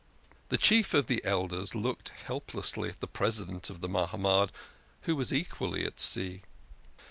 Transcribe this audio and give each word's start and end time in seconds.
The 0.49 0.57
Chief 0.57 0.95
of 0.95 1.05
the 1.05 1.23
Elders 1.23 1.75
looked 1.75 2.09
helplessly 2.09 2.89
at 2.89 3.01
the 3.01 3.07
President 3.07 3.69
of 3.69 3.81
the 3.81 3.87
Mahamad, 3.87 4.49
who 5.01 5.15
was 5.15 5.31
equally 5.31 5.85
at 5.85 5.99
sea. 5.99 6.41